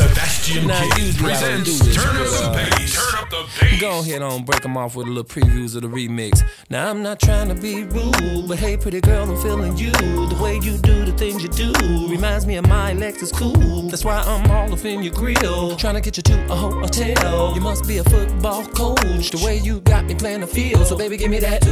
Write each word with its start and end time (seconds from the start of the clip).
Sebastian 0.00 0.66
Now, 0.66 0.80
King 0.80 1.06
usually 1.06 1.32
I 1.32 1.40
don't 1.40 1.62
presents 1.62 1.78
this, 1.80 1.96
Turn 1.96 2.16
Up 2.16 2.26
the 2.26 2.50
Bass. 2.54 2.94
Turn 2.94 3.22
Up 3.22 3.30
the 3.30 3.48
Bass. 3.60 3.80
Go 3.80 4.00
ahead 4.00 4.22
on, 4.22 4.44
break 4.44 4.62
them 4.62 4.76
off 4.76 4.96
with 4.96 5.06
a 5.06 5.10
little 5.10 5.24
previews 5.24 5.76
of 5.76 5.82
the 5.82 5.88
remix. 5.88 6.42
Now 6.70 6.88
I'm 6.88 7.02
not 7.02 7.20
trying 7.20 7.48
to 7.48 7.54
be 7.54 7.84
rude, 7.84 8.48
but 8.48 8.58
hey, 8.58 8.76
pretty 8.76 9.00
girl, 9.00 9.30
I'm 9.30 9.40
feeling 9.42 9.76
you. 9.76 9.92
The 9.92 10.38
way 10.40 10.54
you 10.54 10.78
do 10.78 11.04
the 11.04 11.12
things 11.12 11.42
you 11.42 11.48
do 11.48 11.72
reminds 12.08 12.46
me 12.46 12.56
of 12.56 12.66
my 12.66 12.92
Lexus 12.94 13.32
cool. 13.32 13.88
That's 13.88 14.04
why 14.04 14.18
I'm 14.18 14.50
all 14.50 14.72
up 14.72 14.84
in 14.84 15.02
your 15.02 15.12
grill, 15.12 15.76
trying 15.76 15.94
to 15.94 16.00
get 16.00 16.16
you 16.16 16.22
to 16.22 16.52
a 16.52 16.56
hotel. 16.56 17.54
You 17.54 17.60
must 17.60 17.86
be 17.86 17.98
a 17.98 18.04
football 18.04 18.64
coach. 18.66 19.30
The 19.30 19.42
way 19.44 19.58
you 19.58 19.80
got 19.80 20.06
me 20.06 20.14
playing 20.14 20.40
the 20.40 20.46
field, 20.46 20.86
so 20.86 20.96
baby, 20.96 21.16
give 21.16 21.30
me 21.30 21.40
that. 21.40 21.66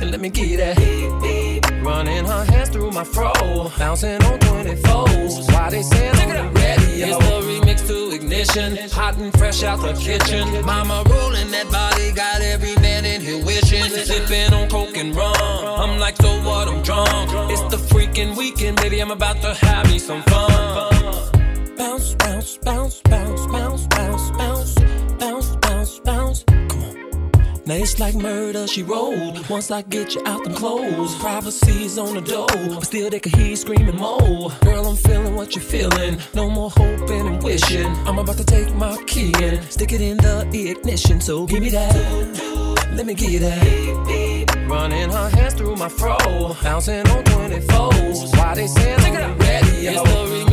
And 0.00 0.10
let 0.10 0.20
me 0.20 0.28
get 0.28 0.56
that. 0.58 1.51
Running 1.82 2.24
her 2.24 2.44
hands 2.44 2.68
through 2.68 2.92
my 2.92 3.02
fro, 3.02 3.32
bouncing 3.76 4.22
on 4.22 4.38
24s. 4.38 5.52
Why 5.52 5.70
they 5.70 5.82
saying 5.82 6.14
on 6.16 6.28
the 6.28 6.60
radio? 6.60 7.08
It's 7.08 7.18
the 7.18 7.40
remix 7.42 7.86
to 7.88 8.14
ignition, 8.14 8.88
hot 8.90 9.16
and 9.16 9.36
fresh 9.36 9.64
out 9.64 9.80
the 9.80 9.92
kitchen. 9.94 10.64
Mama 10.64 11.02
rolling 11.10 11.50
that 11.50 11.68
body, 11.72 12.12
got 12.12 12.40
every 12.40 12.76
man 12.76 13.04
in 13.04 13.20
here 13.20 13.44
wishing. 13.44 13.82
Sipping 13.82 14.54
on 14.54 14.68
coke 14.68 14.96
and 14.96 15.14
rum. 15.16 15.34
I'm 15.36 15.98
like, 15.98 16.16
so 16.16 16.30
what? 16.42 16.68
I'm 16.68 16.82
drunk. 16.82 17.08
It's 17.50 17.62
the 17.62 17.78
freaking 17.92 18.36
weekend, 18.36 18.76
baby. 18.76 19.00
I'm 19.00 19.10
about 19.10 19.42
to 19.42 19.52
have 19.52 19.90
me 19.90 19.98
some 19.98 20.22
fun. 20.22 21.76
Bounce, 21.76 22.14
bounce, 22.14 22.58
bounce, 22.58 23.02
bounce, 23.02 23.46
bounce, 23.48 23.86
bounce, 23.88 24.30
bounce, 24.30 24.74
bounce, 25.18 25.56
bounce, 25.56 25.98
bounce. 25.98 26.51
Now 27.64 27.74
it's 27.74 28.00
like 28.00 28.16
murder, 28.16 28.66
she 28.66 28.82
rolled. 28.82 29.48
Once 29.48 29.70
I 29.70 29.82
get 29.82 30.16
you 30.16 30.22
out 30.26 30.42
them 30.42 30.52
clothes, 30.52 31.14
privacy's 31.20 31.96
on 31.96 32.14
the 32.16 32.20
door, 32.20 32.48
but 32.48 32.84
still 32.84 33.08
they 33.08 33.20
can 33.20 33.38
hear 33.38 33.50
you 33.50 33.56
screaming 33.56 33.96
more. 33.96 34.50
Girl, 34.62 34.86
I'm 34.88 34.96
feeling 34.96 35.36
what 35.36 35.54
you're 35.54 35.62
feeling. 35.62 36.18
No 36.34 36.50
more 36.50 36.70
hoping 36.70 37.26
and 37.28 37.40
wishing. 37.40 37.86
I'm 38.06 38.18
about 38.18 38.36
to 38.38 38.44
take 38.44 38.74
my 38.74 39.00
key 39.06 39.32
and 39.40 39.62
stick 39.64 39.92
it 39.92 40.00
in 40.00 40.16
the 40.16 40.70
ignition. 40.70 41.20
So 41.20 41.46
give 41.46 41.60
me 41.60 41.70
that. 41.70 41.94
Let 42.94 43.06
me 43.06 43.14
get 43.14 43.40
that. 43.40 44.66
Running 44.68 45.10
her 45.10 45.28
hands 45.28 45.54
through 45.54 45.76
my 45.76 45.88
fro, 45.88 46.16
bouncing 46.64 47.06
on 47.08 47.22
24s. 47.24 48.36
Why 48.36 48.54
they 48.56 48.66
saying 48.66 48.98
the 49.00 49.36
ready? 49.38 49.86
It's 49.86 50.02
the 50.02 50.51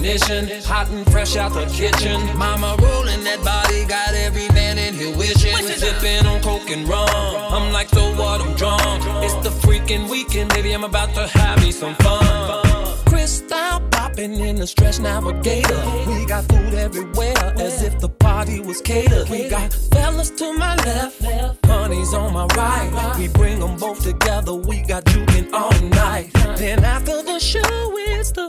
ignition, 0.00 0.48
hot 0.64 0.88
and 0.88 1.10
fresh 1.10 1.36
out 1.36 1.52
the 1.52 1.66
kitchen. 1.66 2.18
Mama 2.36 2.76
rolling 2.80 3.22
that 3.24 3.42
body, 3.44 3.84
got 3.84 4.14
every 4.14 4.48
man 4.48 4.78
in 4.78 4.94
here 4.94 5.14
wishing. 5.16 5.56
Sipping 5.66 6.26
on 6.26 6.40
coke 6.42 6.70
and 6.70 6.88
rum. 6.88 7.08
I'm 7.08 7.72
like, 7.72 7.88
so 7.90 8.14
what? 8.14 8.40
I'm 8.40 8.54
drunk. 8.56 9.04
It's 9.24 9.34
the 9.46 9.50
freaking 9.50 10.08
weekend, 10.10 10.50
baby. 10.50 10.72
I'm 10.72 10.84
about 10.84 11.14
to 11.14 11.26
have 11.26 11.60
me 11.60 11.70
some 11.70 11.94
fun. 11.96 12.96
Cristal 13.04 13.80
popping 13.90 14.34
in 14.34 14.56
the 14.56 14.66
stretch 14.66 15.00
navigator. 15.00 15.82
We 16.06 16.24
got 16.24 16.44
food 16.46 16.74
everywhere, 16.74 17.54
as 17.58 17.82
if 17.82 17.98
the 18.00 18.08
party 18.08 18.60
was 18.60 18.80
catered. 18.80 19.28
We 19.28 19.48
got 19.48 19.72
fellas 19.92 20.30
to 20.30 20.52
my 20.54 20.76
left, 20.76 21.20
honey's 21.66 22.14
on 22.14 22.32
my 22.32 22.46
right. 22.56 23.16
We 23.18 23.28
bring 23.28 23.60
them 23.60 23.76
both 23.76 24.02
together. 24.02 24.54
We 24.54 24.80
got 24.82 25.04
juking 25.04 25.52
all 25.52 25.78
night. 25.88 26.30
Then 26.56 26.84
after 26.84 27.22
the 27.22 27.38
show, 27.38 27.60
it's 27.96 28.32
the 28.32 28.46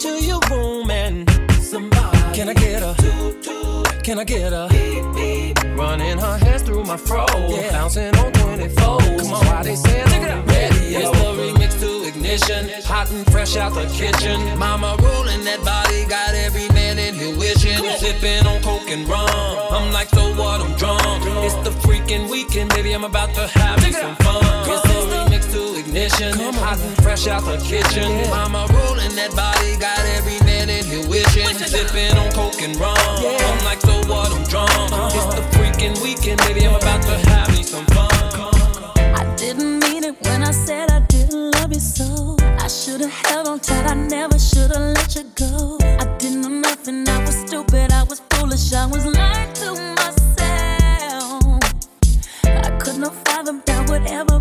to 0.00 0.22
your 0.24 0.40
room 0.50 0.90
and 0.90 1.30
somebody. 1.60 2.18
Can 2.34 2.48
I 2.48 2.54
get 2.54 2.82
a? 2.82 2.94
Can 4.02 4.18
I 4.18 4.24
get 4.24 4.52
a? 4.52 4.66
Running 5.76 6.18
her 6.18 6.38
hands 6.38 6.62
through 6.62 6.84
my 6.84 6.96
fro, 6.96 7.26
bouncing 7.70 8.16
on 8.16 8.32
24. 8.32 8.74
Come 8.76 9.32
on, 9.34 9.46
why 9.46 9.62
they 9.62 9.74
saying 9.74 10.06
radio? 10.06 11.00
It's 11.00 11.10
the 11.10 11.32
remix 11.36 11.80
to 11.80 11.99
ignition, 12.30 12.70
hot 12.84 13.10
and 13.10 13.26
fresh 13.32 13.56
out 13.56 13.74
the 13.74 13.86
kitchen. 13.86 14.38
Mama 14.58 14.96
rolling 15.02 15.42
that 15.44 15.60
body, 15.64 16.04
got 16.06 16.34
every 16.34 16.68
man 16.68 16.98
in 16.98 17.14
here 17.14 17.36
wishing. 17.36 17.78
Sipping 17.98 18.46
on 18.46 18.62
coke 18.62 18.88
and 18.90 19.08
rum. 19.08 19.26
I'm 19.70 19.92
like, 19.92 20.08
so 20.10 20.32
what? 20.34 20.60
I'm 20.60 20.76
drunk. 20.76 21.02
It's 21.44 21.54
the 21.66 21.70
freaking 21.82 22.30
weekend, 22.30 22.70
baby. 22.70 22.92
I'm 22.92 23.04
about 23.04 23.34
to 23.34 23.48
have 23.58 23.82
me 23.82 23.92
some 23.92 24.14
fun. 24.16 24.44
It's 24.68 24.82
the 24.82 24.98
remix 25.10 25.50
to 25.52 25.78
ignition, 25.78 26.38
hot 26.54 26.78
and 26.78 26.96
fresh 27.02 27.26
out 27.26 27.44
the 27.44 27.58
kitchen. 27.58 28.08
Mama 28.30 28.66
rolling 28.70 29.14
that 29.16 29.34
body, 29.34 29.76
got 29.78 29.98
every 30.16 30.38
man 30.46 30.70
in 30.70 30.84
here 30.84 31.06
wishing. 31.08 31.50
Sipping 31.58 32.16
on 32.16 32.30
coke 32.32 32.62
and 32.62 32.76
rum. 32.76 32.96
I'm 32.96 33.64
like, 33.64 33.80
so 33.80 33.94
what? 34.06 34.30
I'm 34.30 34.44
drunk. 34.44 34.70
Uh-huh. 34.70 35.10
It's 35.14 35.34
the 35.34 35.42
freaking 35.58 36.00
weekend, 36.02 36.38
baby. 36.46 36.64
I'm 36.66 36.76
about 36.76 37.02
to 37.02 37.18
have 37.30 37.50
me 37.50 37.62
some 37.62 37.86
fun. 37.86 38.08
I 39.18 39.34
didn't 39.36 39.80
mean 39.80 40.04
it 40.04 40.16
when 40.22 40.44
I 40.44 40.52
said 40.52 40.89
so. 42.00 42.36
I 42.64 42.68
should've 42.68 43.10
held 43.10 43.48
on 43.48 43.60
tight, 43.60 43.86
I 43.86 43.94
never 43.94 44.38
should've 44.38 44.94
let 44.96 45.14
you 45.16 45.24
go. 45.34 45.78
I 46.02 46.04
didn't 46.18 46.42
know 46.42 46.56
nothing, 46.68 47.08
I 47.08 47.18
was 47.24 47.36
stupid, 47.44 47.92
I 47.92 48.02
was 48.04 48.20
foolish, 48.30 48.72
I 48.72 48.86
was 48.86 49.04
lying 49.06 49.52
to 49.60 49.68
myself. 49.98 51.42
I 52.44 52.70
couldn't 52.80 53.02
have 53.02 53.18
fathomed 53.26 53.70
would 53.90 54.06
ever 54.06 54.39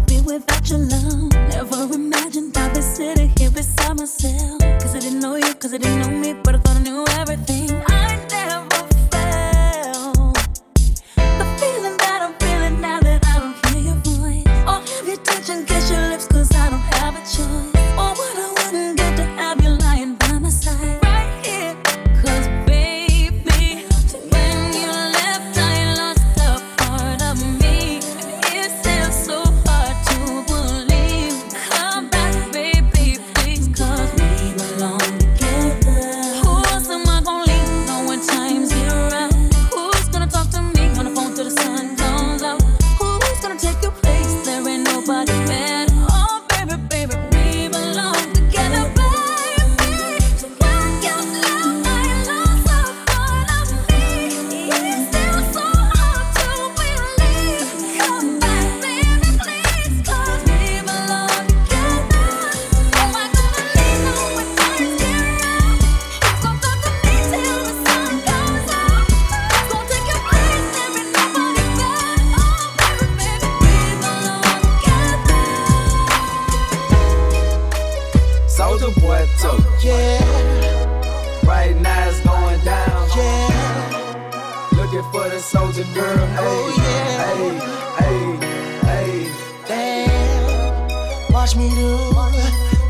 Watch 91.50 91.58
me 91.58 91.70
do, 91.72 91.98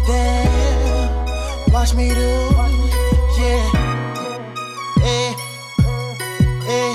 damn. 0.05 1.71
Watch 1.71 1.93
me 1.93 2.09
do, 2.09 2.49
yeah. 3.39 3.63
Hey, 4.99 5.33
hey, 6.67 6.93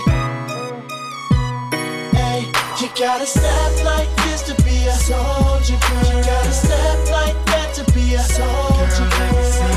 hey. 2.13 2.41
You 2.79 2.89
gotta 2.95 3.25
step 3.25 3.83
like 3.83 4.15
this 4.25 4.43
to 4.43 4.55
be 4.63 4.85
a 4.85 4.93
soldier 4.93 5.79
girl. 5.89 6.19
You 6.19 6.25
gotta 6.27 6.53
step 6.53 7.11
like 7.11 7.47
that 7.47 7.73
to 7.77 7.93
be 7.95 8.13
a 8.13 8.21
soldier 8.21 9.09
girl. 9.17 9.74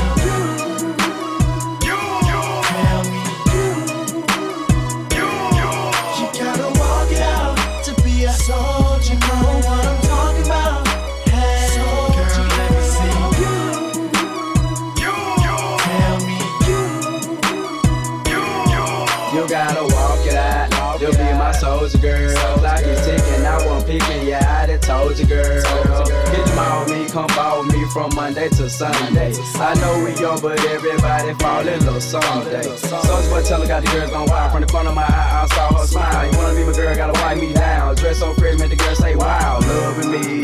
girl. 25.48 26.04
Get 26.30 26.46
them 26.46 26.90
me, 26.90 27.08
come 27.08 27.28
follow 27.30 27.62
me 27.62 27.84
from 27.92 28.14
Monday 28.14 28.48
to 28.50 28.68
Sunday. 28.68 29.32
I 29.56 29.74
know 29.80 30.04
we 30.04 30.14
young, 30.20 30.40
but 30.40 30.62
everybody 30.66 31.34
fall 31.34 31.66
in 31.66 31.84
love 31.86 32.02
someday. 32.02 32.62
Soul's 32.76 33.28
but 33.28 33.44
tell 33.44 33.66
got 33.66 33.82
the 33.82 33.90
girls 33.90 34.12
on 34.12 34.26
wild. 34.28 34.52
From 34.52 34.60
the 34.60 34.66
corner 34.66 34.90
of 34.90 34.94
my 34.94 35.02
eye, 35.02 35.42
I 35.42 35.54
saw 35.54 35.78
her 35.78 35.86
smile. 35.86 36.30
You 36.30 36.38
wanna 36.38 36.54
be 36.54 36.64
my 36.64 36.72
girl, 36.72 36.94
gotta 36.94 37.20
wipe 37.20 37.38
me 37.38 37.52
down. 37.52 37.94
Dress 37.96 38.18
so 38.18 38.34
fresh, 38.34 38.58
make 38.58 38.70
the 38.70 38.76
girl 38.76 38.94
say, 38.94 39.16
wow, 39.16 39.60
loving 39.60 40.10
me. 40.12 40.42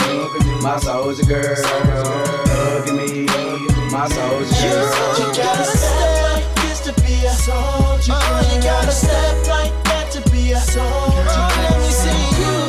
My 0.62 0.78
soldier 0.78 1.24
girl, 1.24 1.56
loving 2.48 2.96
me. 2.96 3.26
My 3.92 4.08
soldier 4.08 4.54
girl. 4.62 5.18
You 5.18 5.28
gotta 5.36 5.64
step 5.64 6.22
like 6.32 6.54
this 6.56 6.80
to 6.80 6.92
be 7.02 7.26
a 7.26 7.30
soldier. 7.30 8.12
Oh, 8.16 8.50
you 8.54 8.62
gotta 8.62 8.90
step 8.90 9.46
like 9.46 9.84
that 9.84 10.10
to 10.12 10.30
be 10.30 10.52
a 10.52 10.60
soldier. 10.60 10.88
Oh, 10.88 11.68
let 11.70 11.80
me 11.80 11.90
see 11.90 12.40
you. 12.40 12.63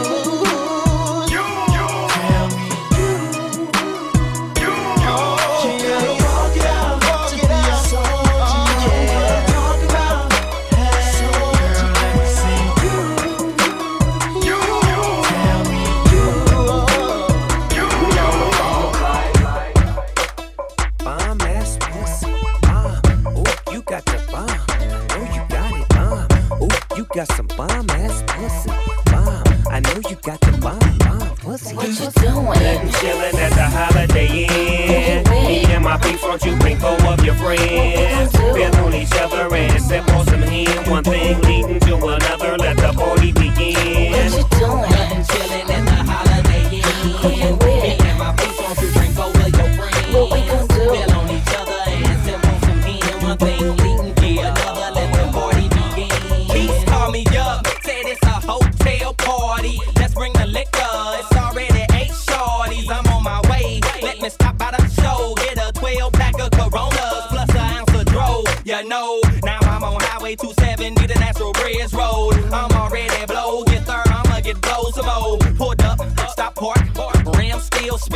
What 31.75 31.87
you 31.89 32.09
doing? 32.21 32.91
Chilling 32.99 33.37
at 33.37 33.51
the 33.51 33.67
Holiday 33.67 34.45
Inn. 34.45 35.23
Me 35.29 35.65
and 35.65 35.83
my 35.83 35.97
people, 35.97 36.37
you 36.37 36.55
bring 36.57 36.77
four 36.77 36.95
of 37.05 37.23
your 37.25 37.35
friends. 37.35 38.31
Feel 38.31 38.75
on 38.77 38.93
each 38.93 39.11
other 39.15 39.53
and 39.53 39.83
sip 39.83 40.07
on 40.13 40.25
some 40.25 40.41
hen. 40.41 40.89
One 40.89 41.03
thing 41.03 41.41
leading 41.41 41.81
to 41.81 41.95
another. 41.97 42.57
Let 42.57 42.77
the 42.77 42.93
party 42.93 43.33
begin. 43.33 44.31
What 44.31 44.51
you 44.53 44.59
doing? 44.59 44.94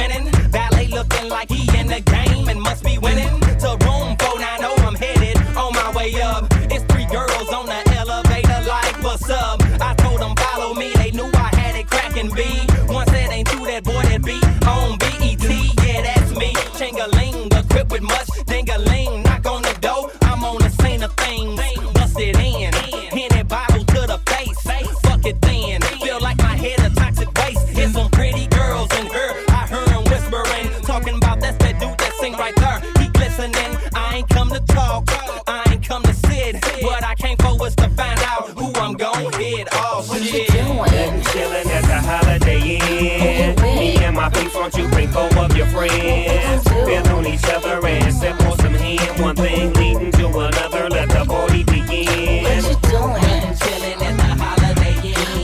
winning. 0.09 0.38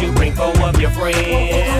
you 0.00 0.12
bring 0.12 0.34
four 0.34 0.52
of 0.62 0.80
your 0.80 0.90
friends. 0.90 1.75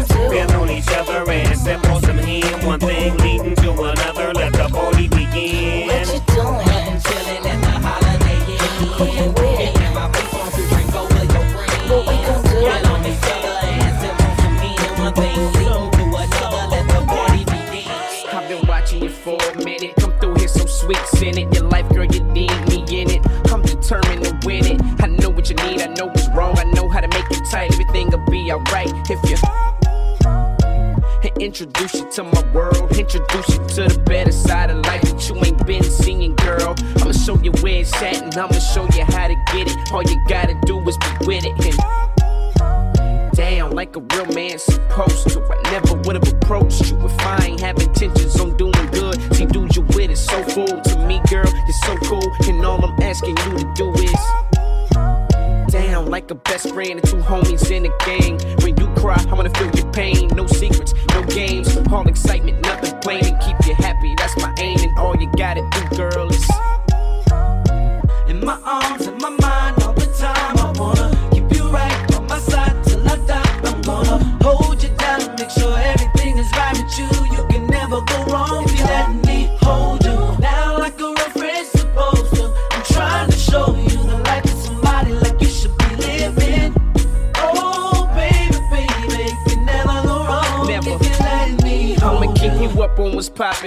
asking 53.16 53.36
you 53.38 53.58
to 53.58 53.72
do 53.74 53.92
is 53.94 55.72
down 55.72 56.10
like 56.10 56.30
a 56.30 56.34
best 56.34 56.68
friend 56.74 56.92
and 56.92 57.04
two 57.08 57.16
homies 57.16 57.70
in 57.70 57.86
a 57.86 57.96
gang. 58.04 58.38
When 58.62 58.76
you 58.76 58.86
cry, 59.00 59.16
I 59.30 59.34
wanna 59.34 59.48
feel 59.54 59.70
your 59.74 59.90
pain. 59.90 60.28
No 60.34 60.46
secrets, 60.46 60.92
no 61.10 61.22
games, 61.24 61.74
all 61.90 62.06
excitement, 62.06 62.60
nothing 62.62 62.98
plain. 63.00 63.24
And 63.24 63.40
keep 63.40 63.56
you 63.66 63.74
happy, 63.76 64.14
that's 64.18 64.36
my 64.36 64.52
aim. 64.58 64.78
And 64.80 64.98
all 64.98 65.16
you 65.16 65.30
gotta 65.32 65.66
do, 65.72 65.96
girl, 65.96 66.30
is. 66.30 66.75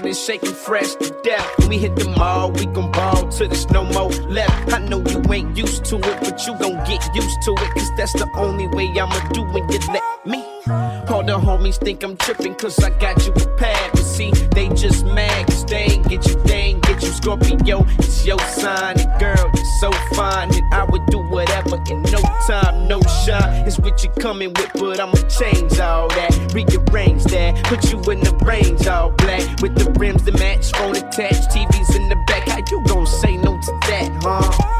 And 0.09 0.17
shaking 0.17 0.53
fresh 0.53 0.95
to 0.95 1.15
death. 1.23 1.47
When 1.59 1.69
we 1.69 1.77
hit 1.77 1.95
the 1.95 2.09
mall, 2.09 2.51
we 2.51 2.65
gon' 2.65 2.91
ball 2.91 3.29
till 3.29 3.47
there's 3.47 3.69
no 3.69 3.83
more 3.83 4.09
left. 4.09 4.73
I 4.73 4.79
know 4.79 5.01
you 5.01 5.21
ain't 5.31 5.55
used 5.55 5.85
to 5.85 5.97
it, 5.97 6.19
but 6.21 6.45
you 6.47 6.57
gon' 6.57 6.77
get 6.85 7.01
used 7.15 7.41
to 7.43 7.51
it. 7.53 7.69
Cause 7.75 7.91
that's 7.95 8.13
the 8.13 8.27
only 8.35 8.67
way 8.67 8.87
I'ma 8.87 9.19
do 9.29 9.43
when 9.43 9.69
you 9.69 9.79
let 9.93 10.03
me. 10.25 10.58
All 10.69 11.23
the 11.23 11.33
homies 11.33 11.77
think 11.77 12.03
I'm 12.03 12.15
tripping 12.17 12.53
cause 12.55 12.77
I 12.83 12.91
got 12.99 13.25
you 13.25 13.31
prepared. 13.31 13.91
But 13.91 14.03
see, 14.03 14.31
they 14.53 14.69
just 14.69 15.05
mad 15.05 15.47
cause 15.47 15.65
they 15.65 15.83
ain't 15.83 16.07
get 16.07 16.27
you, 16.27 16.35
they 16.43 16.53
ain't 16.53 16.83
get 16.83 17.01
you. 17.01 17.09
Scorpio, 17.09 17.85
it's 17.97 18.25
your 18.25 18.39
sign. 18.39 18.99
And 18.99 19.19
girl, 19.19 19.49
you're 19.55 19.79
so 19.79 19.91
fine. 20.13 20.53
And 20.53 20.73
I 20.73 20.83
would 20.83 21.05
do 21.07 21.19
whatever 21.29 21.77
in 21.89 22.01
no 22.03 22.21
time, 22.47 22.87
no 22.87 23.01
shine. 23.25 23.67
It's 23.67 23.79
what 23.79 24.03
you 24.03 24.09
coming 24.11 24.53
with, 24.53 24.71
but 24.75 24.99
I'ma 24.99 25.17
change 25.27 25.79
all 25.79 26.07
that. 26.09 26.53
Rearrange 26.53 27.23
that, 27.25 27.63
put 27.65 27.91
you 27.91 27.99
in 28.11 28.19
the 28.19 28.35
range 28.45 28.85
all 28.87 29.11
black. 29.11 29.61
With 29.61 29.75
the 29.75 29.91
rims 29.99 30.23
that 30.23 30.37
match, 30.37 30.71
phone 30.73 30.95
attached, 30.95 31.49
TVs 31.49 31.95
in 31.95 32.09
the 32.09 32.15
back. 32.27 32.47
How 32.47 32.59
you 32.69 32.83
gon' 32.85 33.07
say 33.07 33.37
no 33.37 33.59
to 33.59 33.71
that, 33.89 34.11
huh? 34.21 34.79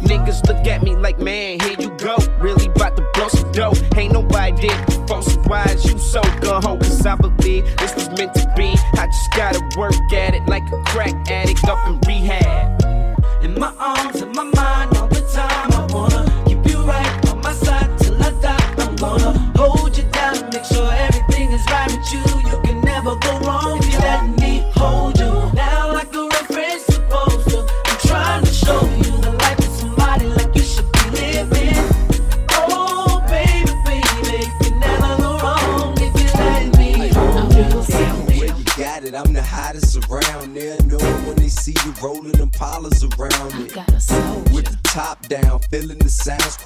Niggas 0.00 0.46
look 0.46 0.66
at 0.66 0.82
me 0.82 0.96
like, 0.96 1.18
man, 1.18 1.60
here 1.60 1.76
you 1.78 1.90
go. 1.98 2.16
Really 2.38 2.66
about 2.66 2.96
to 2.96 3.06
blow 3.14 3.28
some 3.28 3.50
dough. 3.52 3.72
Ain't 3.98 4.12
nobody 4.12 4.52
did 4.68 4.86
before, 4.86 5.22
so 5.22 5.88
you 5.88 5.98
so 5.98 6.22
gun 6.40 6.62
ho? 6.62 6.76
Cause 6.76 7.04
I 7.04 7.16
believe 7.16 7.64
this 7.78 7.94
was 7.96 8.08
meant 8.10 8.32
to 8.34 8.52
be. 8.56 8.76
I 8.94 9.06
just 9.06 9.32
gotta 9.32 9.60
work 9.76 9.94
at 10.12 10.34
it 10.34 10.46
like 10.46 10.62
a 10.72 10.80
crack 10.84 11.28
addict 11.28 11.64
up 11.64 11.84
in 11.88 11.98
rehab. 12.06 12.80
In 13.42 13.58
my 13.58 13.74
arms, 13.76 14.22
in 14.22 14.30
my 14.32 14.44
mind, 14.44 14.97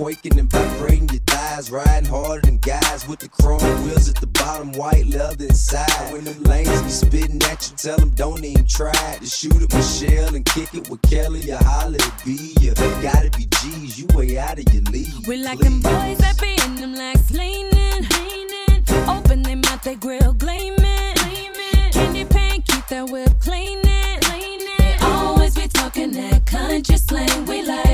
quaking 0.02 0.36
and 0.36 0.50
vibrating 0.50 1.08
your 1.10 1.20
thighs. 1.26 1.70
Riding 1.70 2.10
harder 2.10 2.40
than 2.40 2.58
guys 2.58 3.06
with 3.06 3.20
the 3.20 3.28
chrome 3.28 3.60
wheels 3.84 4.08
at 4.08 4.16
the 4.16 4.26
bottom, 4.26 4.72
white 4.72 5.06
leather 5.06 5.44
inside. 5.44 6.12
When 6.12 6.24
them 6.24 6.42
lanes 6.42 6.82
be 6.82 6.88
spitting 6.88 7.40
at 7.44 7.70
you, 7.70 7.76
tell 7.76 7.98
them 7.98 8.10
don't 8.10 8.44
even 8.44 8.66
try 8.66 9.16
to 9.20 9.26
shoot 9.26 9.62
at 9.62 9.72
Michelle 9.72 10.34
and 10.34 10.44
kick 10.44 10.74
it 10.74 10.90
with 10.90 11.02
Kelly 11.02 11.52
or 11.52 11.58
holler 11.58 12.02
at 12.02 12.22
B. 12.24 12.52
You 12.60 12.74
gotta 12.74 13.30
be 13.36 13.46
G's, 13.60 13.98
you 14.00 14.06
way 14.16 14.38
out 14.38 14.58
of 14.58 14.74
your 14.74 14.82
league. 14.90 15.26
We 15.28 15.36
like 15.36 15.60
them 15.60 15.80
boys 15.80 16.18
that 16.18 16.36
be 16.40 16.52
in 16.64 16.74
them 16.74 16.94
legs 16.94 17.30
leaning, 17.30 18.02
leaning. 18.16 19.08
Open 19.08 19.42
them 19.42 19.60
mouth, 19.60 19.82
they 19.84 19.94
grill 19.94 20.32
gleaming, 20.32 21.14
gleaming. 21.22 21.92
Candy 21.92 22.24
paint, 22.24 22.66
keep 22.66 22.88
that 22.88 23.08
whip 23.08 23.38
cleaning, 23.38 24.20
cleaning. 24.22 24.66
They 24.78 24.96
always 25.00 25.54
be 25.54 25.68
talking 25.68 26.10
that 26.12 26.44
country 26.44 26.96
slang. 26.96 27.46
We 27.46 27.62
like 27.62 27.91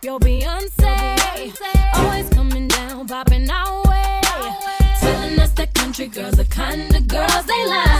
up 0.00 0.04
your 0.04 0.20
Beyonce. 0.20 1.54
Always 1.94 2.28
coming 2.30 2.68
down, 2.68 3.06
popping 3.06 3.50
our 3.50 3.82
way. 3.88 4.20
Telling 5.00 5.38
us 5.38 5.52
that 5.52 5.74
country 5.74 6.06
girls 6.06 6.36
the 6.36 6.44
kind 6.44 6.94
of 6.94 7.06
girls 7.06 7.46
they 7.46 7.66
like. 7.66 7.99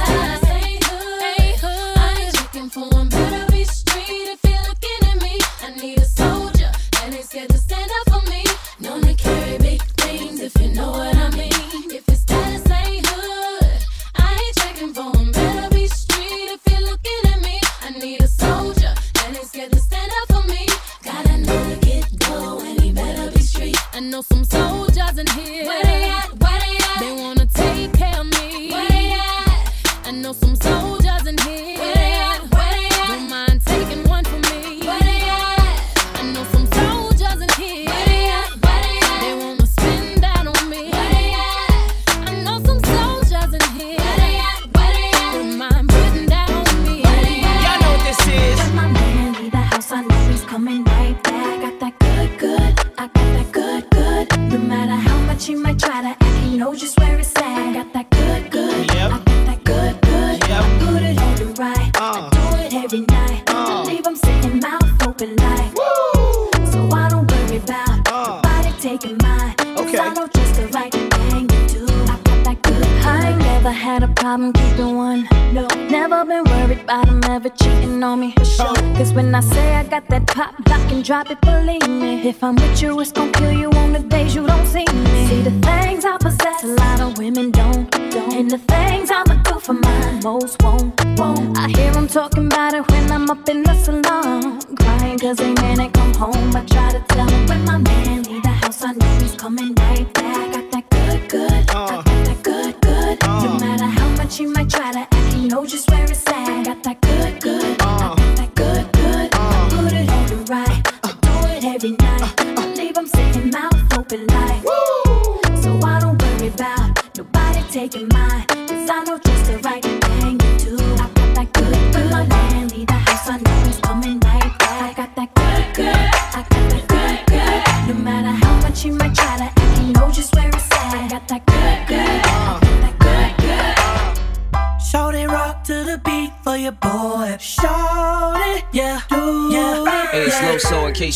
Drop 81.10 81.28
it, 81.28 81.40
believe 81.40 81.88
me. 81.88 82.28
If 82.28 82.44
I'm 82.44 82.54
with 82.54 82.80
you, 82.80 83.00
it's 83.00 83.10
gon' 83.10 83.32
kill 83.32 83.50
you 83.50 83.68
on 83.82 83.92
the 83.92 83.98
days 83.98 84.32
you 84.32 84.46
don't 84.46 84.64
see 84.64 84.84
me. 84.84 85.26
See 85.26 85.42
the 85.42 85.50
things 85.66 86.04
I 86.04 86.16
possess, 86.18 86.62
a 86.62 86.68
lot 86.68 87.00
of 87.00 87.18
women 87.18 87.50
don't. 87.50 87.90
don't. 87.90 88.32
And 88.32 88.48
the 88.48 88.58
things 88.58 89.10
I'ma 89.10 89.42
do 89.42 89.58
for 89.58 89.72
mine, 89.72 90.20
most 90.22 90.62
won't. 90.62 90.94
won't. 91.18 91.58
I 91.58 91.66
hear 91.66 91.90
them 91.90 92.06
talking 92.06 92.46
about 92.46 92.74
it 92.74 92.88
when 92.92 93.10
I'm 93.10 93.28
up 93.28 93.48
in 93.48 93.64
the 93.64 93.74
salon. 93.74 94.60
Crying 94.76 95.18
cause 95.18 95.38
they 95.38 95.52
man 95.54 95.80
ain't 95.80 95.94
come 95.94 96.14
home. 96.14 96.54
I 96.54 96.64
try 96.66 96.92
to 96.92 97.00
tell 97.08 97.26
them 97.26 97.46
when 97.48 97.64
my 97.64 97.78
man 97.78 98.22
leave 98.22 98.44
the 98.44 98.54
house, 98.62 98.84
I 98.84 98.92
know 98.92 99.12
he's 99.18 99.34
coming 99.34 99.74
right 99.74 99.89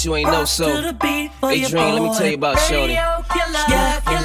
you 0.04 0.14
ain't 0.16 0.28
know 0.30 0.44
so. 0.44 0.66
Hey, 0.66 1.64
Dream, 1.64 1.94
let 1.94 2.02
me 2.02 2.08
tell 2.16 2.26
you 2.26 2.34
about 2.34 2.58
Shorty. 2.60 2.92
Yeah, 2.94 3.22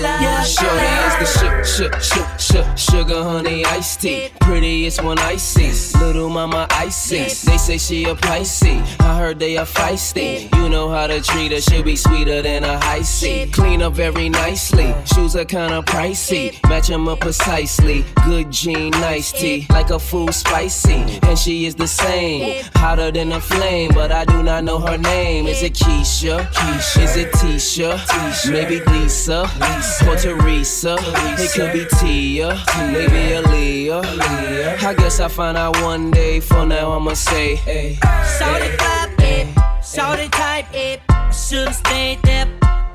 yeah, 0.02 0.44
Shorty 0.44 0.86
is 1.08 1.16
the 1.20 1.40
sugar, 1.40 2.00
sugar, 2.00 2.40
sugar, 2.40 2.78
sugar 2.78 3.24
honey 3.24 3.66
iced 3.66 4.02
tea. 4.02 4.30
Prettiest 4.42 5.04
one 5.04 5.20
I 5.20 5.36
see. 5.36 5.72
Little 6.00 6.30
mama 6.30 6.68
icy. 6.72 7.20
They 7.20 7.58
say 7.58 7.78
she 7.78 8.06
a 8.06 8.16
Pisces. 8.16 8.82
I 9.00 9.18
heard 9.18 9.40
they 9.40 9.58
a 9.58 9.64
feisty. 9.64 10.54
You 10.56 10.70
know 10.70 10.90
how 10.90 11.08
to 11.08 11.22
treat 11.22 11.52
her. 11.52 11.62
She'll 11.62 11.84
be 11.84 11.96
sweeter 11.96 12.42
than 12.42 12.64
a 12.64 12.80
high 12.80 13.02
C. 13.02 13.48
Clean 13.52 13.82
up 13.82 13.94
very 13.94 14.30
nicely. 14.30 14.94
Shoes 15.06 15.36
are 15.36 15.46
kinda 15.46 15.82
pricey. 15.84 16.58
Match 16.70 16.90
'em 16.90 17.08
up 17.08 17.20
precisely. 17.20 18.06
Good 18.26 18.52
jean, 18.52 18.92
nice 18.92 19.32
tea. 19.32 19.68
Like 19.70 19.90
a 19.90 20.00
food 20.00 20.34
spicy. 20.34 21.20
And 21.24 21.38
she 21.38 21.66
is 21.66 21.76
the 21.76 21.88
same. 21.88 22.64
Hotter 22.76 23.12
than 23.12 23.32
a 23.34 23.42
flame. 23.42 23.92
But 23.94 24.12
I 24.12 24.26
do 24.26 24.42
not 24.44 24.64
know 24.64 24.80
her 24.80 24.98
name. 24.98 25.48
Is 25.48 25.62
it 25.64 25.74
Keisha? 25.74 26.50
Keisha. 26.52 27.04
Is 27.04 27.16
it 27.16 27.32
Tisha? 27.34 27.98
Tisha. 27.98 28.52
Maybe 28.52 28.80
Lisa. 28.92 29.42
Lisa. 29.60 29.89
Or 30.08 30.16
Teresa. 30.16 30.96
It 31.38 31.52
could 31.52 31.74
be 31.74 31.86
Tia. 32.00 32.50
Maybe 32.92 33.34
Aaliyah. 33.38 34.84
I 34.84 34.94
guess 34.94 35.20
I'll 35.20 35.30
find 35.30 35.58
out 35.58 35.82
one 35.82 36.12
day. 36.12 36.40
For 36.40 36.66
now, 36.66 36.92
I'ma 36.94 37.14
say, 37.14 37.56
hey. 37.56 37.96
Shout 38.38 38.62
it 38.62 38.78
clap 38.80 39.10
it, 39.20 39.48
shout 39.84 40.20
it 40.20 40.32
tight 40.32 40.68
it. 40.74 41.02
Should've 41.34 41.76
stayed 41.76 42.22
there 42.24 42.48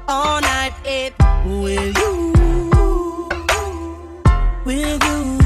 all 0.08 0.40
night 0.40 0.74
it. 0.84 1.14
With 1.44 1.96
you, 1.98 2.32
with 4.64 5.04
you. 5.04 5.38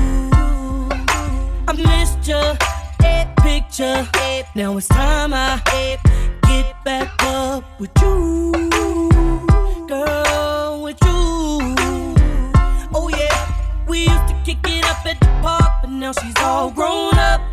I 1.67 1.73
missed 1.73 2.29
your 2.29 2.57
it 3.01 3.29
picture. 3.39 4.07
Now 4.55 4.77
it's 4.77 4.89
time 4.89 5.35
I 5.35 5.61
get 6.47 6.85
back 6.85 7.11
up 7.25 7.65
with 7.81 7.91
you, 8.01 8.53
now 16.09 16.23
she's 16.23 16.35
all 16.39 16.71
grown 16.71 17.13
up, 17.19 17.41
up, 17.41 17.48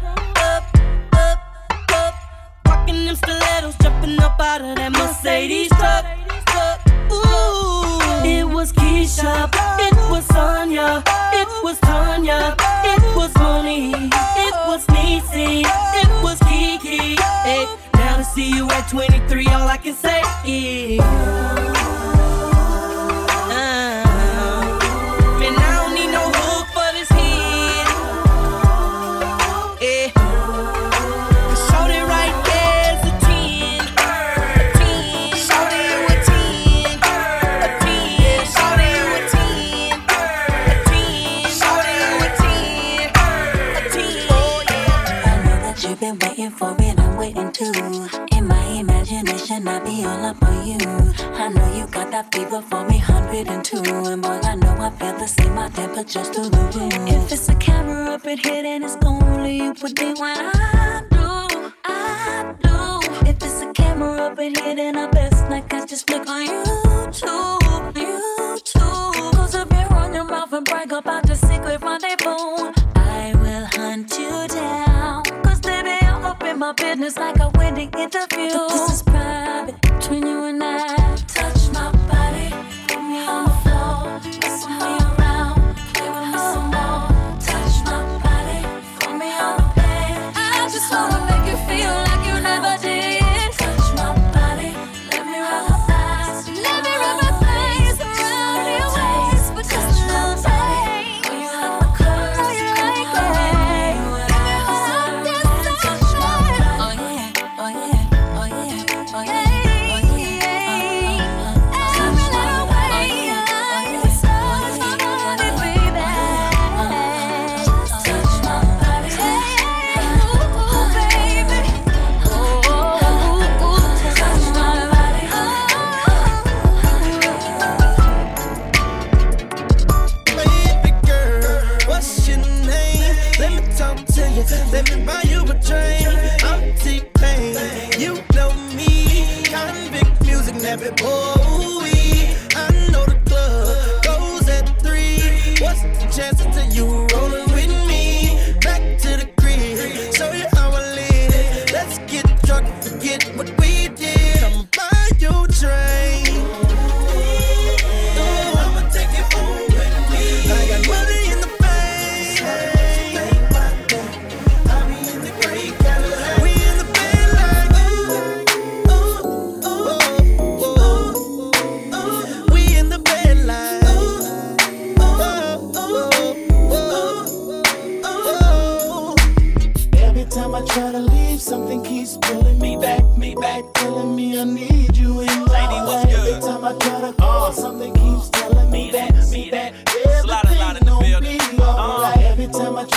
You 138.05 138.13
know 138.35 138.53
me. 138.75 139.41
Konvict 139.45 140.27
music, 140.27 140.53
never 140.61 140.91
boy. 140.91 141.54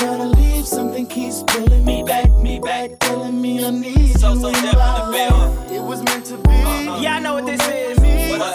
Every 0.01 0.07
time 0.07 0.21
I 0.21 0.25
try 0.25 0.41
to 0.41 0.41
leave, 0.41 0.67
something 0.67 1.07
keeps 1.07 1.43
pulling 1.43 1.85
me 1.85 2.03
back, 2.05 2.31
me 2.35 2.61
back, 2.61 2.99
telling 3.01 3.41
me 3.41 3.65
I 3.65 3.71
need 3.71 4.21
you 4.21 4.29
in 4.29 4.41
my 4.41 4.73
life. 4.73 5.71
It 5.73 5.83
was 5.83 6.03
meant 6.05 6.25
to 6.27 6.37
be. 6.37 6.51
Uh, 6.51 6.95
uh. 6.95 7.01
Yeah, 7.01 7.17
I 7.17 7.21
know 7.21 7.35
what 7.35 7.47
this 7.47 7.61
is. 7.69 7.99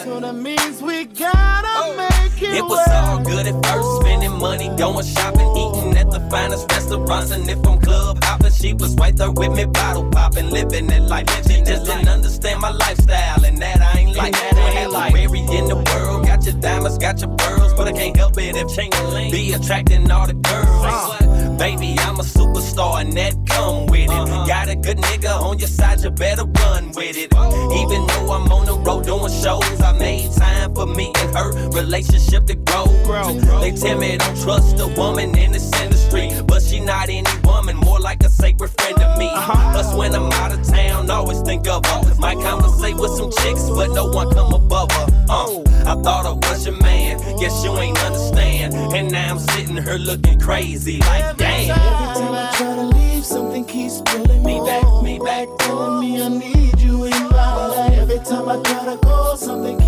So 0.04 0.20
that 0.20 0.36
means 0.36 0.82
we 0.82 1.06
gotta 1.06 1.68
oh. 1.68 1.96
make 1.98 2.42
it. 2.42 2.56
It 2.56 2.64
was 2.64 2.88
all 2.90 3.24
good 3.24 3.48
at 3.48 3.66
first, 3.66 4.02
spending 4.02 4.38
money, 4.40 4.70
going 4.78 5.06
shopping, 5.06 5.50
eating 5.58 5.98
at 5.98 6.12
the 6.12 6.20
finest 6.30 6.72
restaurants. 6.72 7.32
And 7.32 7.50
if 7.50 7.66
I'm 7.66 7.80
club 7.80 8.24
hopping, 8.24 8.52
she 8.52 8.74
was 8.74 8.96
right 8.96 9.16
there 9.16 9.32
with 9.32 9.52
me, 9.56 9.66
bottle 9.66 10.10
popping, 10.10 10.50
living 10.50 10.88
that 10.88 11.02
life. 11.04 11.28
She 11.48 11.62
just 11.62 11.86
didn't 11.86 12.08
understand 12.08 12.62
my 12.62 12.72
lifestyle, 12.72 13.44
and 13.44 13.58
that 13.62 13.82
I 13.82 14.00
ain't 14.00 14.16
like 14.16 14.34
that. 14.34 14.54
I 14.56 14.82
ain't 14.82 14.92
like 14.92 15.14
in 15.14 15.66
the 15.66 15.76
world. 15.76 16.26
Got 16.26 16.46
your 16.46 16.56
diamonds, 16.56 16.98
got 16.98 17.20
your 17.22 17.36
pearls, 17.36 17.74
but 17.74 17.88
I 17.88 17.92
can't 17.92 18.16
help 18.16 18.38
it 18.38 18.56
if 18.56 18.68
Chingy 18.68 19.32
be 19.32 19.54
attracting 19.54 20.10
all 20.10 20.28
the 20.28 20.34
girls. 20.34 21.33
Baby, 21.58 21.96
I'm 22.00 22.20
a 22.20 22.24
superstar 22.24 23.02
and 23.02 23.14
that 23.14 23.36
come 23.48 23.88
with 23.88 24.12
it. 24.12 24.48
Got 24.48 24.70
a 24.70 24.76
Good 24.84 24.98
nigga 24.98 25.40
on 25.40 25.60
your 25.60 25.70
side, 25.70 26.02
you 26.02 26.10
better 26.12 26.44
run 26.44 26.92
with 26.92 27.16
it. 27.16 27.32
Even 27.34 28.06
though 28.06 28.34
I'm 28.34 28.52
on 28.52 28.66
the 28.66 28.76
road 28.86 29.06
doing 29.06 29.32
shows, 29.32 29.82
I 29.82 29.94
made 29.98 30.30
time 30.34 30.76
for 30.76 30.86
me 30.86 31.14
and 31.16 31.34
her 31.34 31.52
relationship 31.70 32.46
to 32.48 32.56
grow. 32.56 32.86
They 33.62 33.72
tell 33.72 33.98
me 33.98 34.18
don't 34.18 34.38
trust 34.42 34.78
a 34.82 34.88
woman 34.88 35.38
in 35.38 35.54
this 35.54 35.72
industry, 35.82 36.32
but 36.46 36.62
she 36.62 36.82
not 36.82 37.08
any 37.08 37.24
woman, 37.46 37.78
more 37.78 38.02
like 38.02 38.24
a 38.24 38.30
sacred 38.30 38.72
friend 38.78 38.98
to 38.98 39.16
me. 39.18 39.30
Plus, 39.34 39.96
when 39.96 40.14
I'm 40.14 40.30
out 40.34 40.52
of 40.52 40.68
town, 40.68 41.10
always 41.10 41.40
think 41.42 41.66
of 41.70 41.86
her. 41.86 42.16
Might 42.20 42.40
conversate 42.42 42.98
with 42.98 43.12
some 43.12 43.32
chicks, 43.32 43.70
but 43.70 43.94
no 43.94 44.08
one 44.08 44.30
come 44.34 44.54
above 44.54 44.92
her. 44.92 45.08
Uh, 45.30 45.62
I 45.86 45.96
thought 46.04 46.26
I 46.26 46.34
was 46.34 46.66
your 46.66 46.76
man, 46.82 47.20
guess 47.40 47.64
you 47.64 47.72
ain't 47.78 47.98
understand. 48.04 48.53
And 48.94 49.12
now 49.12 49.32
I'm 49.32 49.40
sitting 49.40 49.82
here 49.82 49.98
looking 49.98 50.40
crazy, 50.40 51.00
like 51.00 51.36
damn. 51.38 51.72
Every 51.72 52.22
time 52.22 52.34
I 52.36 52.54
try 52.56 52.76
to 52.76 52.84
leave, 52.84 53.26
something 53.26 53.66
keeps 53.66 54.02
pulling 54.02 54.44
me 54.44 54.60
back, 54.60 54.86
me 55.02 55.18
back, 55.18 55.48
telling 55.58 56.00
me 56.00 56.22
I 56.22 56.28
need 56.28 56.80
you 56.80 57.06
in 57.06 57.12
my 57.30 57.66
life. 57.68 57.94
Every 57.94 58.20
time 58.20 58.48
I 58.48 58.62
try 58.62 58.94
to 58.94 59.00
go, 59.02 59.36
something 59.36 59.83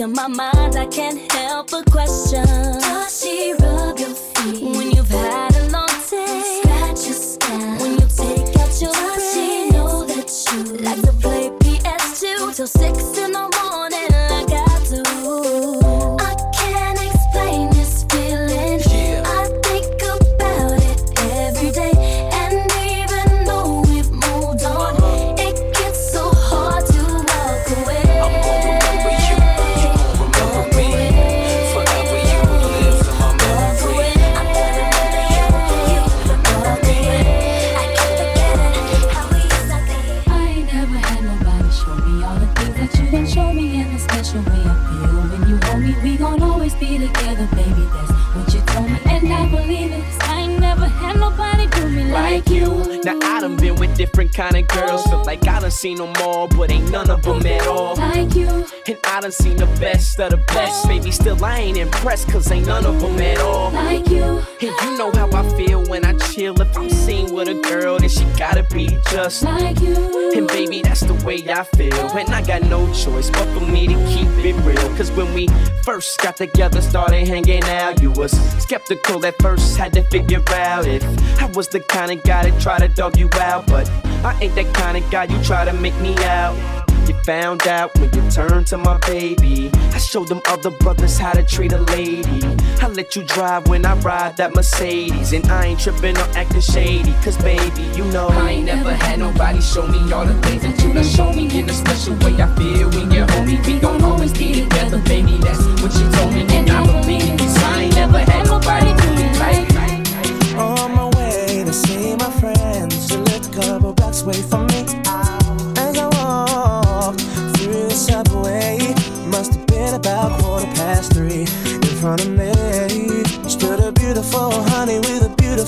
In 0.00 0.14
my 0.14 0.28
mind, 0.28 0.76
I 0.76 0.86
can't 0.86 1.30
help 1.30 1.72
but 1.72 1.84
question. 1.90 2.42
Does 2.42 3.20
she 3.22 3.52
rub 3.52 3.98
your 3.98 4.14
feet 4.14 4.62
when 4.62 4.92
you've 4.92 5.10
had 5.10 5.49
kind 54.40 54.56
of 54.56 54.66
girls. 54.68 55.04
Feel 55.04 55.22
like 55.24 55.46
I 55.46 55.60
done 55.60 55.70
seen 55.70 55.98
them 55.98 56.12
all, 56.22 56.48
but 56.48 56.70
ain't 56.70 56.90
none 56.90 57.10
of 57.10 57.22
them 57.22 57.44
at 57.44 57.66
all. 57.66 57.94
Like 57.96 58.34
you, 58.34 58.64
I 59.20 59.24
done 59.24 59.32
seen 59.32 59.58
the 59.58 59.66
best 59.78 60.18
of 60.18 60.30
the 60.30 60.38
best. 60.38 60.88
Baby, 60.88 61.10
still 61.10 61.44
I 61.44 61.58
ain't 61.58 61.76
impressed, 61.76 62.28
cause 62.28 62.50
ain't 62.50 62.66
none 62.66 62.86
of 62.86 62.98
them 63.02 63.20
at 63.20 63.38
all. 63.40 63.70
like 63.70 64.08
you. 64.08 64.22
And 64.22 64.62
you 64.62 64.96
know 64.96 65.12
how 65.12 65.30
I 65.32 65.46
feel 65.58 65.84
when 65.90 66.06
I 66.06 66.14
chill. 66.14 66.58
If 66.58 66.74
I'm 66.74 66.88
seen 66.88 67.30
with 67.30 67.46
a 67.48 67.54
girl, 67.68 67.98
then 67.98 68.08
she 68.08 68.24
gotta 68.38 68.62
be 68.62 68.96
just 69.10 69.42
like 69.42 69.78
you. 69.82 70.32
And 70.34 70.48
baby, 70.48 70.80
that's 70.80 71.02
the 71.02 71.12
way 71.22 71.44
I 71.50 71.64
feel. 71.64 71.92
And 72.16 72.30
I 72.30 72.40
got 72.40 72.62
no 72.62 72.90
choice 72.94 73.28
but 73.28 73.44
for 73.52 73.60
me 73.60 73.88
to 73.88 73.94
keep 74.08 74.26
it 74.42 74.54
real. 74.64 74.96
Cause 74.96 75.10
when 75.10 75.34
we 75.34 75.48
first 75.82 76.18
got 76.22 76.38
together, 76.38 76.80
started 76.80 77.28
hanging 77.28 77.64
out, 77.64 78.00
you 78.00 78.12
was 78.12 78.32
skeptical 78.62 79.26
at 79.26 79.34
first, 79.42 79.76
had 79.76 79.92
to 79.92 80.02
figure 80.04 80.42
out 80.48 80.86
if 80.86 81.04
I 81.38 81.44
was 81.44 81.68
the 81.68 81.80
kind 81.80 82.10
of 82.10 82.22
guy 82.22 82.48
that 82.48 82.58
try 82.58 82.78
to 82.78 82.88
dog 82.88 83.18
you 83.18 83.28
out. 83.34 83.66
But 83.66 83.86
I 84.24 84.34
ain't 84.40 84.54
that 84.54 84.72
kind 84.72 84.96
of 84.96 85.10
guy 85.10 85.24
you 85.24 85.44
try 85.44 85.66
to 85.66 85.74
make 85.74 85.98
me 86.00 86.16
out. 86.24 86.79
You 87.10 87.16
found 87.24 87.66
out 87.66 87.92
when 87.98 88.14
you 88.14 88.30
turned 88.30 88.68
to 88.68 88.78
my 88.78 88.96
baby. 88.98 89.68
I 89.92 89.98
showed 89.98 90.28
them 90.28 90.40
other 90.46 90.70
brothers 90.70 91.18
how 91.18 91.32
to 91.32 91.42
treat 91.42 91.72
a 91.72 91.80
lady. 91.80 92.40
I 92.80 92.86
let 92.86 93.16
you 93.16 93.24
drive 93.24 93.66
when 93.66 93.84
I 93.84 93.94
ride 93.96 94.36
that 94.36 94.54
Mercedes. 94.54 95.32
And 95.32 95.44
I 95.50 95.66
ain't 95.66 95.80
tripping 95.80 96.16
or 96.16 96.28
acting 96.36 96.60
shady. 96.60 97.12
Cause 97.24 97.36
baby, 97.38 97.82
you 97.96 98.04
know 98.12 98.28
I 98.28 98.50
ain't 98.50 98.66
never 98.66 98.94
had 98.94 99.18
nobody 99.18 99.60
show 99.60 99.88
me 99.88 100.12
all 100.12 100.24
the 100.24 100.34
things 100.42 100.62
that 100.62 100.80
you 100.84 100.92
done 100.92 101.02
show 101.02 101.32
me 101.32 101.50
in 101.58 101.68
a 101.68 101.72
special 101.72 102.14
way. 102.18 102.40
I 102.40 102.46
feel 102.54 102.88
when 102.90 103.10
you 103.10 103.24
hold 103.26 103.46
me. 103.48 103.60
We 103.66 103.80
gon' 103.80 104.04
always 104.04 104.32
be 104.32 104.62
together, 104.62 104.98
baby. 104.98 105.36
That's 105.38 105.58
what 105.82 105.92
you 105.92 106.08
told 106.12 106.32
me. 106.32 106.46
And 106.56 106.70
I 106.70 106.86
believe 106.86 107.24
it. 107.24 107.38
'cause 107.40 107.56
I 107.58 107.82
ain't 107.82 107.94
never 107.96 108.18
had 108.20 108.46
nobody 108.46 108.99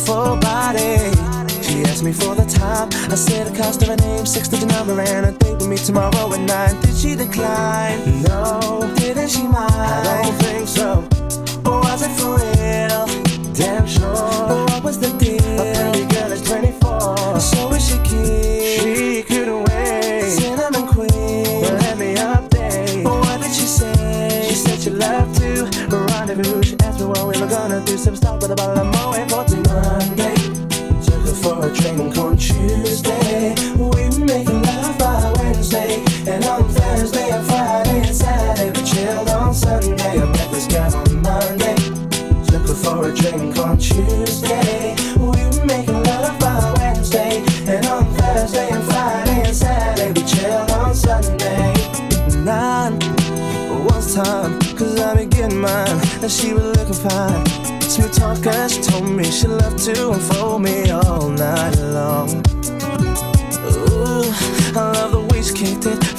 body. 0.07 0.99
She 1.63 1.83
asked 1.85 2.03
me 2.03 2.13
for 2.13 2.35
the 2.35 2.45
time. 2.45 2.89
I 3.11 3.15
said 3.15 3.47
the 3.47 3.57
cost 3.57 3.83
of 3.83 3.89
her 3.89 3.97
name, 3.97 4.27
six 4.27 4.49
digit 4.49 4.69
number, 4.69 5.01
and 5.01 5.27
a 5.27 5.33
date 5.33 5.55
with 5.55 5.69
me 5.69 5.77
tomorrow 5.77 6.33
at 6.33 6.41
nine. 6.41 6.81
Did 6.81 6.97
she 6.97 7.15
decline? 7.15 8.23
No. 8.23 8.93
Didn't 8.97 9.29
she 9.29 9.47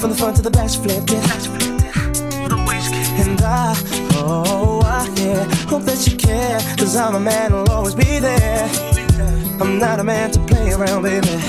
From 0.04 0.12
the 0.12 0.18
front 0.18 0.36
to 0.36 0.42
the 0.42 0.52
best 0.52 0.84
flipped 0.84 1.12
it. 1.12 1.24
And 3.24 3.42
I, 3.42 3.74
oh, 4.16 4.82
I 4.84 5.08
yeah, 5.16 5.46
hope 5.64 5.84
that 5.84 6.06
you 6.06 6.18
care. 6.18 6.60
Cause 6.76 6.98
I'm 6.98 7.16
a 7.16 7.22
man 7.22 7.52
who'll 7.52 7.72
always 7.72 7.96
be 7.96 8.20
there. 8.20 8.70
I'm 9.62 9.80
not 9.80 10.02
a 10.02 10.04
man 10.04 10.30
to 10.32 10.40
play 10.42 10.74
around, 10.74 11.04
baby. 11.04 11.40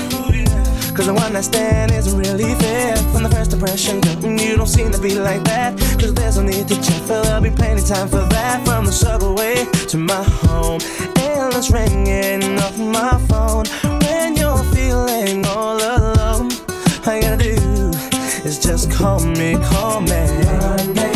Cause 0.95 1.07
the 1.07 1.13
one 1.13 1.33
that 1.33 1.43
stand 1.43 1.91
isn't 1.91 2.17
really 2.17 2.55
fair. 2.55 2.95
From 3.11 3.23
the 3.23 3.29
first 3.29 3.51
impression, 3.51 3.99
mm, 3.99 4.39
you 4.41 4.55
don't 4.55 4.67
seem 4.67 4.89
to 4.93 5.01
be 5.01 5.19
like 5.19 5.43
that. 5.43 5.77
Cause 5.99 6.13
there's 6.13 6.37
no 6.37 6.43
need 6.43 6.69
to 6.69 6.75
check, 6.81 7.01
but 7.09 7.23
there'll 7.23 7.43
be 7.43 7.51
plenty 7.51 7.81
time 7.81 8.07
for 8.07 8.23
that. 8.23 8.65
From 8.65 8.85
the 8.85 8.93
subway 8.93 9.65
to 9.89 9.97
my 9.97 10.23
home, 10.47 10.79
endless 11.17 11.71
ringing 11.71 12.57
off 12.59 12.77
my 12.77 13.19
phone. 13.27 13.65
When 13.99 14.37
you're 14.37 14.63
feeling 14.71 15.45
all 15.45 15.75
alone 15.75 16.14
is 18.45 18.59
just 18.59 18.91
call 18.91 19.19
me, 19.25 19.55
call 19.55 20.01
me. 20.01 20.21
Monday, 20.45 21.13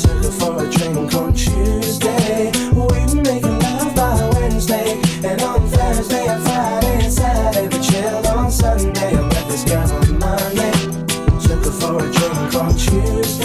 took 0.00 0.24
her 0.24 0.30
for 0.30 0.64
a 0.64 0.70
drink 0.70 1.14
on 1.14 1.34
Tuesday. 1.34 2.50
We 2.72 2.80
were 2.80 3.22
making 3.22 3.58
love 3.58 3.94
by 3.94 4.30
Wednesday, 4.34 5.00
and 5.24 5.42
on 5.42 5.68
Thursday 5.68 6.26
and 6.26 6.42
Friday 6.42 7.04
and 7.04 7.12
Saturday, 7.12 7.68
we 7.68 7.84
chilled 7.84 8.26
on 8.26 8.50
Sunday. 8.50 9.14
I 9.14 9.20
met 9.20 9.48
this 9.48 9.64
girl 9.64 9.92
on 9.92 10.18
Monday, 10.18 10.72
took 11.40 11.64
her 11.64 11.70
for 11.70 11.98
a 11.98 12.10
drink 12.10 12.54
on 12.54 12.74
Tuesday. 12.76 13.43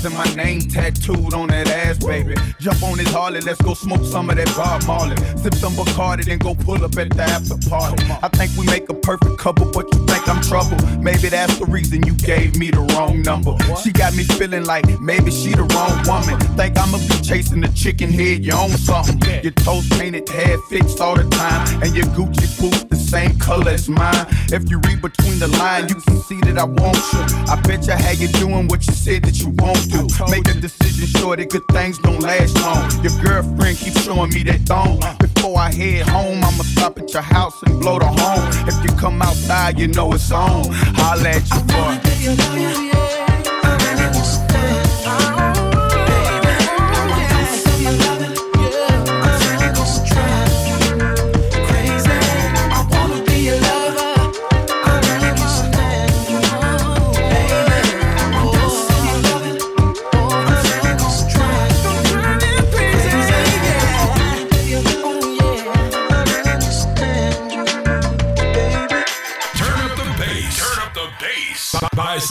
Visualizing 0.00 0.36
my 0.36 0.42
name 0.42 0.60
tattooed 0.60 1.34
on 1.34 1.48
that 1.48 1.68
ass, 1.68 1.98
baby. 1.98 2.34
Jump 2.60 2.82
on 2.82 2.98
this 2.98 3.10
Harley, 3.10 3.40
let's 3.40 3.60
go 3.62 3.72
smoke 3.72 4.04
some 4.04 4.28
of 4.28 4.36
that 4.36 4.54
Bob 4.54 4.84
Marley. 4.86 5.16
Sip 5.38 5.54
some 5.54 5.72
Bacardi, 5.72 6.26
then 6.26 6.36
go 6.38 6.54
pull 6.54 6.84
up 6.84 6.94
at 6.98 7.08
the 7.08 7.22
after 7.22 7.56
party. 7.70 8.04
I 8.22 8.28
think 8.28 8.54
we 8.58 8.66
make 8.66 8.86
a 8.90 8.94
perfect 8.94 9.38
couple, 9.38 9.64
but 9.72 9.86
you 9.94 10.04
think 10.04 10.28
I'm 10.28 10.42
trouble. 10.42 10.76
Maybe 11.00 11.30
that's 11.30 11.58
the 11.58 11.64
reason 11.64 12.04
you 12.04 12.12
gave 12.16 12.58
me 12.58 12.70
the 12.70 12.80
wrong 12.92 13.22
number. 13.22 13.56
She 13.82 13.92
got 13.92 14.14
me 14.14 14.24
feeling 14.24 14.66
like 14.66 14.84
maybe 15.00 15.30
she 15.30 15.54
the 15.54 15.64
wrong 15.72 16.04
woman. 16.04 16.38
Think 16.54 16.76
I'ma 16.76 16.98
be 16.98 17.16
chasing 17.24 17.62
the 17.62 17.68
chicken 17.68 18.12
head, 18.12 18.44
you 18.44 18.52
own 18.52 18.76
something. 18.76 19.18
Your 19.42 19.52
toes 19.52 19.88
painted, 19.96 20.28
hair 20.28 20.58
fixed 20.68 21.00
all 21.00 21.16
the 21.16 21.24
time, 21.30 21.82
and 21.82 21.96
your 21.96 22.06
Gucci 22.12 22.60
boots 22.60 22.84
the 22.84 22.96
same 22.96 23.38
color 23.38 23.70
as 23.70 23.88
mine. 23.88 24.26
If 24.52 24.68
you 24.68 24.80
read 24.84 25.00
between 25.00 25.38
the 25.38 25.48
lines, 25.48 25.88
you 25.88 26.00
can 26.02 26.20
see 26.28 26.38
that 26.42 26.58
I 26.58 26.64
want 26.64 27.00
you. 27.12 27.24
I 27.48 27.58
bet 27.62 27.86
you 27.86 27.94
how 27.94 28.12
you 28.12 28.28
doing 28.36 28.68
what 28.68 28.86
you 28.86 28.92
said 28.92 29.22
that 29.24 29.40
you 29.40 29.48
won't 29.56 29.80
do. 29.88 30.04
Make 30.30 30.46
a 30.48 30.60
decision 30.60 31.06
sure 31.06 31.36
that 31.36 31.48
good 31.48 31.64
things 31.72 31.96
don't 31.98 32.20
last 32.20 32.49
Your 33.02 33.12
girlfriend 33.22 33.78
keeps 33.78 34.02
showing 34.04 34.30
me 34.30 34.42
that 34.44 34.60
thong. 34.66 35.00
Before 35.18 35.58
I 35.58 35.72
head 35.72 36.06
home, 36.08 36.44
I'ma 36.44 36.62
stop 36.64 36.98
at 36.98 37.12
your 37.12 37.22
house 37.22 37.54
and 37.64 37.80
blow 37.80 37.98
the 37.98 38.06
horn. 38.06 38.68
If 38.68 38.84
you 38.84 38.96
come 38.98 39.22
outside, 39.22 39.78
you 39.78 39.88
know 39.88 40.12
it's 40.12 40.30
on. 40.30 40.64
Holla 40.70 41.28
at 41.28 41.48
your 41.50 41.64
boy. 41.64 43.09